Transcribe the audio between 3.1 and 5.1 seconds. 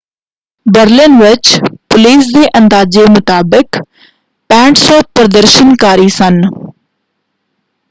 ਮੁਤਾਬਿਕ 6,500